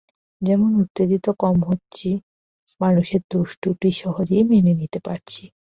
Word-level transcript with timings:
যেমন, 0.41 0.71
উত্তেজিত 0.83 1.25
কম 1.39 1.57
হচ্ছি, 1.69 2.09
মানুষের 2.81 3.21
দোষত্রুটি 3.31 3.89
সহজে 4.01 4.37
মেনে 4.43 4.73
নিতে 4.81 4.99
পারছি। 5.07 5.43